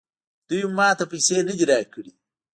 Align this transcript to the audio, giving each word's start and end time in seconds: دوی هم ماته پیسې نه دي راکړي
دوی 0.47 0.61
هم 0.67 0.71
ماته 0.77 1.03
پیسې 1.11 1.37
نه 1.47 1.53
دي 1.57 1.65
راکړي 1.71 2.11